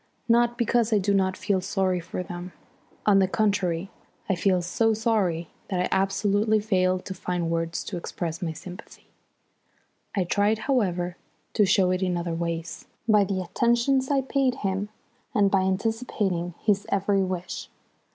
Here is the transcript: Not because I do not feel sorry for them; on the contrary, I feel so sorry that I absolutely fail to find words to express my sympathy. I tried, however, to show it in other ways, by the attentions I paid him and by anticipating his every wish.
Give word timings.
Not 0.27 0.57
because 0.57 0.91
I 0.91 0.97
do 0.97 1.13
not 1.13 1.37
feel 1.37 1.61
sorry 1.61 1.99
for 1.99 2.23
them; 2.23 2.53
on 3.05 3.19
the 3.19 3.27
contrary, 3.27 3.91
I 4.27 4.33
feel 4.33 4.63
so 4.63 4.95
sorry 4.95 5.49
that 5.67 5.79
I 5.79 5.87
absolutely 5.91 6.59
fail 6.59 6.97
to 6.97 7.13
find 7.13 7.51
words 7.51 7.83
to 7.83 7.97
express 7.97 8.41
my 8.41 8.51
sympathy. 8.51 9.05
I 10.15 10.23
tried, 10.23 10.57
however, 10.65 11.17
to 11.53 11.67
show 11.67 11.91
it 11.91 12.01
in 12.01 12.17
other 12.17 12.33
ways, 12.33 12.87
by 13.07 13.23
the 13.25 13.43
attentions 13.43 14.09
I 14.09 14.21
paid 14.21 14.55
him 14.65 14.89
and 15.35 15.51
by 15.51 15.61
anticipating 15.61 16.55
his 16.63 16.87
every 16.89 17.21
wish. 17.21 17.69